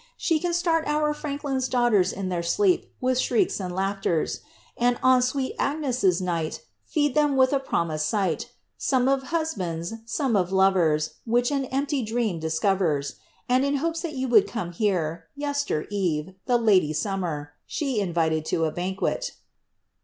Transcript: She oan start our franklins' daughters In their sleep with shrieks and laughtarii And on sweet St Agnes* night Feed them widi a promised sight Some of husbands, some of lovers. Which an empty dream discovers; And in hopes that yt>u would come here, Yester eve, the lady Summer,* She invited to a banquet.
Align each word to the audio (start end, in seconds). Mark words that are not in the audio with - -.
She 0.17 0.39
oan 0.39 0.55
start 0.55 0.85
our 0.87 1.13
franklins' 1.13 1.69
daughters 1.69 2.11
In 2.11 2.29
their 2.29 2.41
sleep 2.41 2.91
with 2.99 3.19
shrieks 3.19 3.59
and 3.61 3.71
laughtarii 3.71 4.39
And 4.75 4.97
on 5.03 5.21
sweet 5.21 5.49
St 5.59 5.61
Agnes* 5.61 6.19
night 6.19 6.63
Feed 6.87 7.13
them 7.13 7.35
widi 7.35 7.51
a 7.51 7.59
promised 7.59 8.09
sight 8.09 8.51
Some 8.79 9.07
of 9.07 9.25
husbands, 9.29 9.93
some 10.07 10.35
of 10.35 10.51
lovers. 10.51 11.19
Which 11.25 11.51
an 11.51 11.65
empty 11.65 12.01
dream 12.01 12.39
discovers; 12.39 13.17
And 13.47 13.63
in 13.63 13.75
hopes 13.75 14.01
that 14.01 14.15
yt>u 14.15 14.27
would 14.29 14.47
come 14.47 14.71
here, 14.71 15.27
Yester 15.35 15.85
eve, 15.91 16.33
the 16.47 16.57
lady 16.57 16.93
Summer,* 16.93 17.51
She 17.67 17.99
invited 17.99 18.43
to 18.45 18.65
a 18.65 18.71
banquet. 18.71 19.33